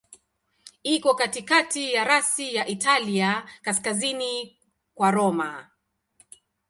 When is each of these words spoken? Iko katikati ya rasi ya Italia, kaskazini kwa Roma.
Iko 0.83 1.15
katikati 1.15 1.93
ya 1.93 2.03
rasi 2.03 2.55
ya 2.55 2.67
Italia, 2.67 3.43
kaskazini 3.61 4.57
kwa 4.95 5.11
Roma. 5.11 5.67